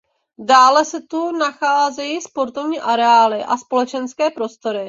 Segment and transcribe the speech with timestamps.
[0.45, 4.79] Dále se tu nacházejí sportovní areály a společenské prostory.